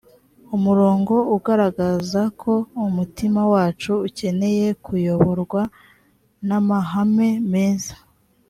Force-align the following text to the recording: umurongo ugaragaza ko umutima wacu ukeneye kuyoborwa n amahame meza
umurongo 0.55 1.13
ugaragaza 1.35 2.21
ko 2.41 2.53
umutima 2.87 3.41
wacu 3.53 3.91
ukeneye 4.07 4.67
kuyoborwa 4.85 5.61
n 6.47 6.49
amahame 6.59 7.29
meza 7.53 7.95